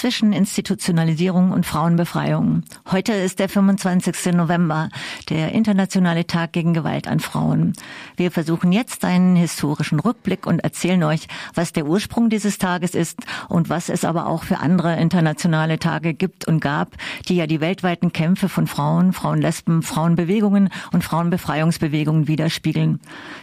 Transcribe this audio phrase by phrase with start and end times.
[0.00, 2.62] zwischen Institutionalisierung und Frauenbefreiung.
[2.90, 4.32] Heute ist der 25.
[4.32, 4.88] November,
[5.28, 7.74] der internationale Tag gegen Gewalt an Frauen.
[8.16, 13.18] Wir versuchen jetzt einen historischen Rückblick und erzählen euch, was der Ursprung dieses Tages ist
[13.50, 16.96] und was es aber auch für andere internationale Tage gibt und gab,
[17.28, 23.00] die ja die weltweiten Kämpfe von Frauen, Frauenlesben, Frauenbewegungen und Frauenbefreiungsbewegungen widerspiegeln.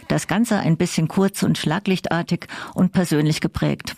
[0.08, 3.94] Das Ganze ein bisschen kurz und schlaglichtartig und persönlich geprägt.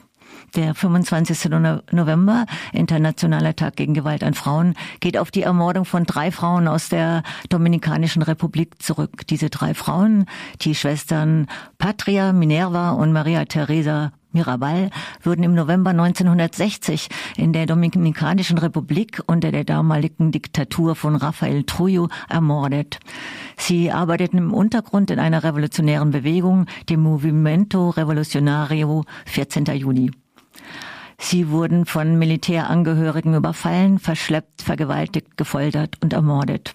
[0.57, 1.51] Der 25.
[1.93, 6.89] November, Internationaler Tag gegen Gewalt an Frauen, geht auf die Ermordung von drei Frauen aus
[6.89, 9.27] der Dominikanischen Republik zurück.
[9.29, 10.27] Diese drei Frauen,
[10.63, 11.47] die Schwestern
[11.79, 14.91] Patria, Minerva und Maria Teresa Mirabal
[15.23, 22.09] wurden im November 1960 in der Dominikanischen Republik unter der damaligen Diktatur von Rafael Trujillo
[22.29, 23.01] ermordet.
[23.57, 29.65] Sie arbeiteten im Untergrund in einer revolutionären Bewegung, dem Movimento Revolucionario 14.
[29.65, 30.11] Juni.
[31.19, 36.75] Sie wurden von Militärangehörigen überfallen, verschleppt, vergewaltigt, gefoltert und ermordet.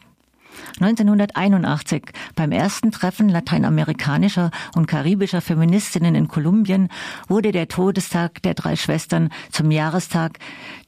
[0.79, 2.03] 1981,
[2.35, 6.89] beim ersten Treffen lateinamerikanischer und karibischer Feministinnen in Kolumbien,
[7.27, 10.39] wurde der Todestag der drei Schwestern zum Jahrestag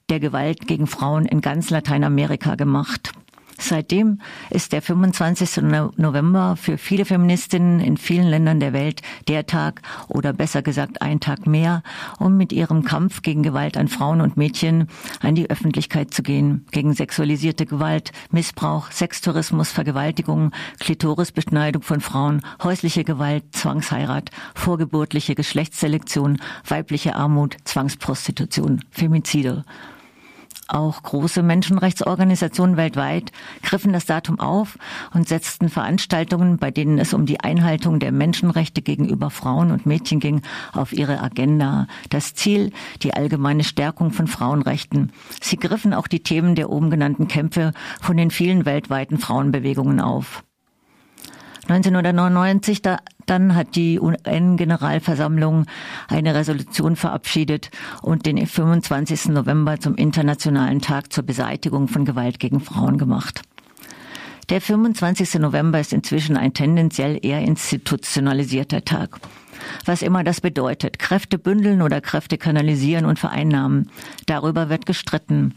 [0.10, 3.12] der Gewalt gegen Frauen in ganz Lateinamerika gemacht.
[3.60, 4.20] Seitdem
[4.50, 5.64] ist der 25.
[5.98, 11.20] November für viele Feministinnen in vielen Ländern der Welt der Tag oder besser gesagt ein
[11.20, 11.82] Tag mehr,
[12.20, 14.88] um mit ihrem Kampf gegen Gewalt an Frauen und Mädchen
[15.22, 23.04] an die Öffentlichkeit zu gehen, gegen sexualisierte Gewalt, Missbrauch, Sextourismus, Vergewaltigung, Klitorisbeschneidung von Frauen, häusliche
[23.04, 29.64] Gewalt, Zwangsheirat, vorgeburtliche Geschlechtsselektion, weibliche Armut, Zwangsprostitution, Femizide.
[30.68, 33.32] Auch große Menschenrechtsorganisationen weltweit
[33.64, 34.78] griffen das Datum auf
[35.14, 40.20] und setzten Veranstaltungen, bei denen es um die Einhaltung der Menschenrechte gegenüber Frauen und Mädchen
[40.20, 40.42] ging,
[40.74, 41.88] auf ihre Agenda.
[42.10, 45.12] Das Ziel, die allgemeine Stärkung von Frauenrechten.
[45.42, 50.44] Sie griffen auch die Themen der oben genannten Kämpfe von den vielen weltweiten Frauenbewegungen auf.
[51.70, 55.66] 1999 da, dann hat die UN-Generalversammlung
[56.08, 59.28] eine Resolution verabschiedet und den 25.
[59.30, 63.42] November zum Internationalen Tag zur Beseitigung von Gewalt gegen Frauen gemacht.
[64.50, 65.36] Der 25.
[65.36, 69.20] November ist inzwischen ein tendenziell eher institutionalisierter Tag
[69.86, 71.00] was immer das bedeutet.
[71.00, 73.90] Kräfte bündeln oder Kräfte kanalisieren und vereinnahmen.
[74.26, 75.54] Darüber wird gestritten.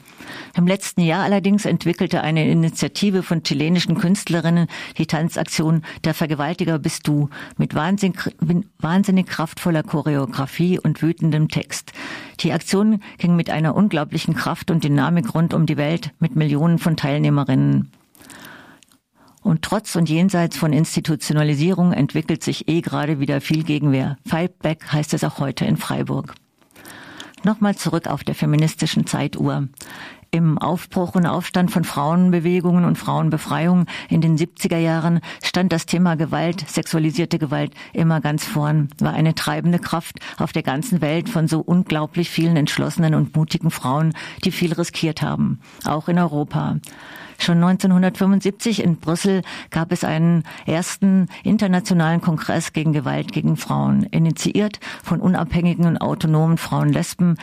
[0.57, 4.67] Im letzten Jahr allerdings entwickelte eine Initiative von chilenischen Künstlerinnen
[4.99, 8.19] die Tanzaktion Der Vergewaltiger bist du mit wahnsinnig,
[8.79, 11.93] wahnsinnig kraftvoller Choreografie und wütendem Text.
[12.41, 16.79] Die Aktion ging mit einer unglaublichen Kraft und Dynamik rund um die Welt mit Millionen
[16.79, 17.91] von Teilnehmerinnen.
[19.43, 24.17] Und trotz und jenseits von Institutionalisierung entwickelt sich eh gerade wieder viel Gegenwehr.
[24.27, 26.35] Fight back heißt es auch heute in Freiburg.
[27.43, 29.69] Nochmal zurück auf der feministischen Zeituhr.
[30.33, 36.15] Im Aufbruch und Aufstand von Frauenbewegungen und Frauenbefreiung in den 70er Jahren stand das Thema
[36.15, 41.49] Gewalt, sexualisierte Gewalt immer ganz vorn, war eine treibende Kraft auf der ganzen Welt von
[41.49, 44.13] so unglaublich vielen entschlossenen und mutigen Frauen,
[44.45, 46.77] die viel riskiert haben, auch in Europa.
[47.41, 54.79] Schon 1975 in Brüssel gab es einen ersten internationalen Kongress gegen Gewalt gegen Frauen, initiiert
[55.03, 57.37] von unabhängigen und autonomen Frauen-Lesben,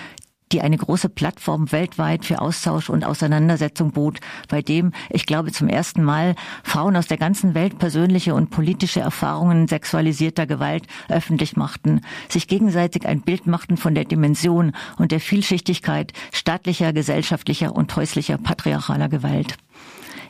[0.52, 5.68] die eine große Plattform weltweit für Austausch und Auseinandersetzung bot, bei dem, ich glaube, zum
[5.68, 12.02] ersten Mal Frauen aus der ganzen Welt persönliche und politische Erfahrungen sexualisierter Gewalt öffentlich machten,
[12.30, 18.38] sich gegenseitig ein Bild machten von der Dimension und der Vielschichtigkeit staatlicher, gesellschaftlicher und häuslicher
[18.38, 19.58] patriarchaler Gewalt.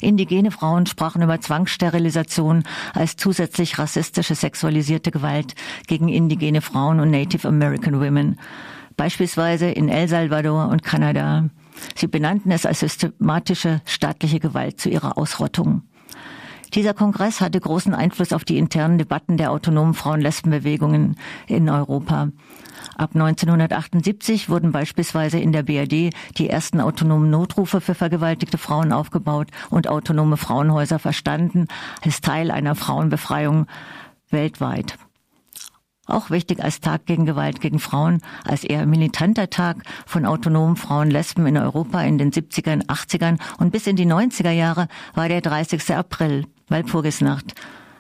[0.02, 2.64] Indigene Frauen sprachen über Zwangssterilisation
[2.94, 5.56] als zusätzlich rassistische sexualisierte Gewalt
[5.88, 8.38] gegen indigene Frauen und Native American Women,
[8.98, 11.50] beispielsweise in El Salvador und Kanada.
[11.96, 15.84] Sie benannten es als systematische staatliche Gewalt zu ihrer Ausrottung.
[16.74, 21.16] Dieser Kongress hatte großen Einfluss auf die internen Debatten der autonomen Frauen-Lesben-Bewegungen
[21.48, 22.30] in Europa.
[22.98, 29.48] Ab 1978 wurden beispielsweise in der BRD die ersten autonomen Notrufe für vergewaltigte Frauen aufgebaut
[29.70, 31.68] und autonome Frauenhäuser verstanden
[32.04, 33.68] als Teil einer Frauenbefreiung
[34.30, 34.98] weltweit.
[36.08, 41.12] Auch wichtig als Tag gegen Gewalt gegen Frauen, als eher militanter Tag von autonomen Frauen
[41.12, 45.42] Lesben in Europa in den 70ern, 80ern und bis in die 90er Jahre war der
[45.42, 45.94] 30.
[45.94, 47.54] April, Walpurgisnacht,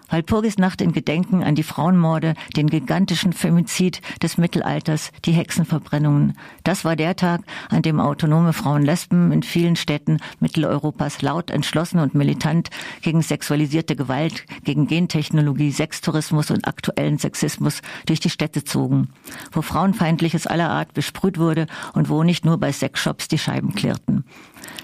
[0.09, 6.37] Walpurgisnacht in Gedenken an die Frauenmorde, den gigantischen Femizid des Mittelalters, die Hexenverbrennungen.
[6.63, 11.99] Das war der Tag, an dem autonome Frauen Lesben in vielen Städten Mitteleuropas laut, entschlossen
[11.99, 12.69] und militant
[13.01, 19.09] gegen sexualisierte Gewalt, gegen Gentechnologie, Sextourismus und aktuellen Sexismus durch die Städte zogen,
[19.51, 24.23] wo Frauenfeindliches aller Art besprüht wurde und wo nicht nur bei Sexshops die Scheiben klirrten.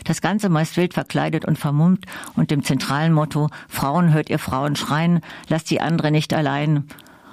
[0.04, 2.06] Das Ganze meist wild verkleidet und vermummt
[2.36, 5.13] und dem zentralen Motto Frauen hört ihr Frauen schreien,
[5.48, 6.88] lasst die andere nicht allein.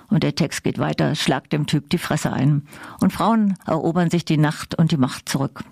[0.09, 2.67] Und der Text geht weiter, schlagt dem Typ die Fresse ein.
[3.01, 5.63] Und Frauen erobern sich die Nacht und die Macht zurück.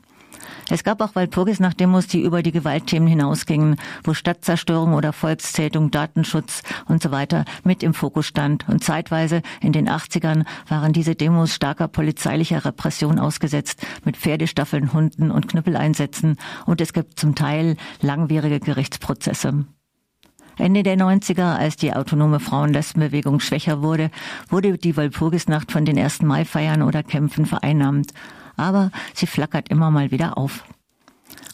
[0.70, 7.02] Es gab auch Walpurgisnacht-Demos, die über die Gewaltthemen hinausgingen, wo Stadtzerstörung oder Volkszählung, Datenschutz und
[7.02, 8.68] so weiter mit im Fokus stand.
[8.68, 15.30] Und zeitweise in den 80ern waren diese Demos starker polizeilicher Repression ausgesetzt, mit Pferdestaffeln, Hunden
[15.30, 16.36] und Knüppeleinsätzen.
[16.66, 19.64] Und es gibt zum Teil langwierige Gerichtsprozesse.
[20.58, 24.10] Ende der 90er, als die autonome Frauenlesbenbewegung schwächer wurde,
[24.48, 28.12] wurde die Walpurgisnacht von den ersten Mai-Feiern oder Kämpfen vereinnahmt
[28.58, 30.64] aber sie flackert immer mal wieder auf.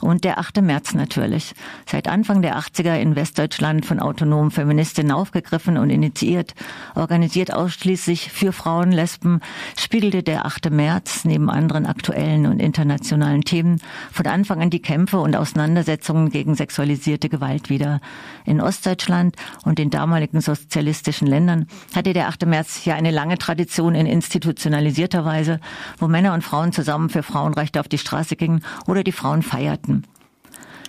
[0.04, 0.60] Und der 8.
[0.60, 1.54] März natürlich.
[1.86, 6.54] Seit Anfang der 80er in Westdeutschland von autonomen Feministinnen aufgegriffen und initiiert,
[6.94, 9.40] organisiert ausschließlich für Frauen, Lesben,
[9.78, 10.70] spiegelte der 8.
[10.70, 13.80] März neben anderen aktuellen und internationalen Themen
[14.12, 18.00] von Anfang an die Kämpfe und Auseinandersetzungen gegen sexualisierte Gewalt wieder.
[18.44, 22.44] In Ostdeutschland und den damaligen sozialistischen Ländern hatte der 8.
[22.44, 25.60] März ja eine lange Tradition in institutionalisierter Weise,
[25.98, 30.06] wo Männer und Frauen zusammen für Frauenrechte auf die Straße gingen oder die Frauen feierten.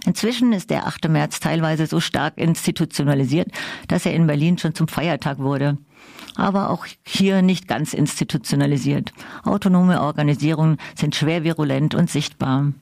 [0.06, 1.10] Inzwischen ist der 8.
[1.10, 3.48] März teilweise so stark institutionalisiert,
[3.88, 5.78] dass er in Berlin schon zum Feiertag wurde.
[6.36, 9.14] Aber auch hier nicht ganz institutionalisiert.
[9.44, 12.74] Autonome Organisierungen sind schwer virulent und sichtbar.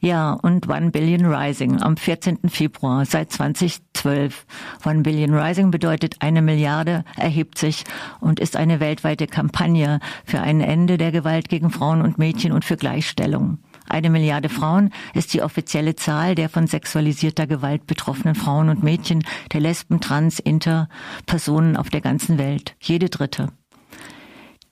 [0.00, 2.48] Ja, und One Billion Rising am 14.
[2.48, 4.44] Februar seit 2012.
[4.84, 7.84] One Billion Rising bedeutet eine Milliarde erhebt sich
[8.20, 12.64] und ist eine weltweite Kampagne für ein Ende der Gewalt gegen Frauen und Mädchen und
[12.64, 13.58] für Gleichstellung.
[13.88, 19.24] Eine Milliarde Frauen ist die offizielle Zahl der von sexualisierter Gewalt betroffenen Frauen und Mädchen,
[19.52, 20.88] der Lesben, Trans, Inter,
[21.26, 22.76] Personen auf der ganzen Welt.
[22.80, 23.52] Jede dritte.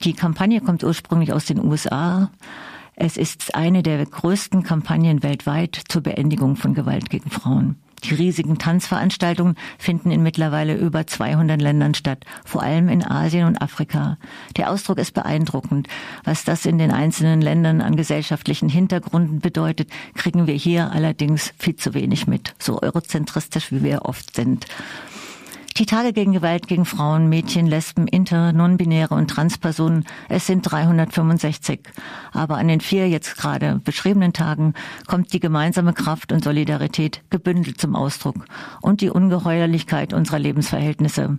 [0.02, 2.30] Die Kampagne kommt ursprünglich aus den USA.
[2.94, 7.81] Es ist eine der größten Kampagnen weltweit zur Beendigung von Gewalt gegen Frauen.
[8.04, 13.62] Die riesigen Tanzveranstaltungen finden in mittlerweile über 200 Ländern statt, vor allem in Asien und
[13.62, 14.18] Afrika.
[14.56, 15.88] Der Ausdruck ist beeindruckend.
[16.24, 21.76] Was das in den einzelnen Ländern an gesellschaftlichen Hintergründen bedeutet, kriegen wir hier allerdings viel
[21.76, 24.66] zu wenig mit, so eurozentristisch wie wir oft sind.
[25.78, 31.80] Die Tage gegen Gewalt gegen Frauen, Mädchen, Lesben, Inter, Nonbinäre und Transpersonen, es sind 365.
[32.32, 34.74] Aber an den vier jetzt gerade beschriebenen Tagen
[35.06, 38.44] kommt die gemeinsame Kraft und Solidarität gebündelt zum Ausdruck
[38.82, 41.38] und die Ungeheuerlichkeit unserer Lebensverhältnisse.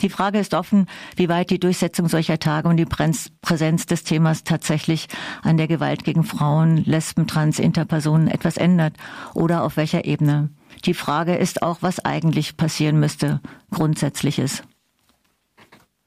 [0.00, 4.42] Die Frage ist offen, wie weit die Durchsetzung solcher Tage und die Präsenz des Themas
[4.42, 5.06] tatsächlich
[5.42, 8.96] an der Gewalt gegen Frauen, Lesben, Trans, Interpersonen etwas ändert
[9.34, 10.50] oder auf welcher Ebene.
[10.84, 13.40] Die Frage ist auch, was eigentlich passieren müsste.
[13.70, 14.62] Grundsätzliches.